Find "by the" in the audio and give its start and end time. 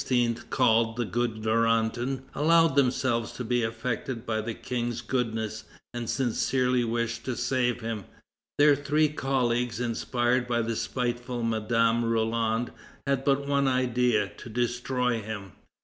4.25-4.55, 10.47-10.75